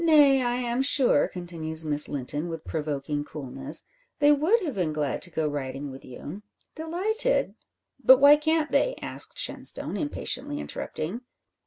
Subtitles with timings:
[0.03, 3.85] "Nay, I am sure," continues Miss Linton, with provoking coolness,
[4.17, 6.41] "they would have been glad to go riding with you;
[6.73, 7.53] delighted"
[8.03, 11.21] "But why can't they?" asked Shenstone, impatiently interrupting.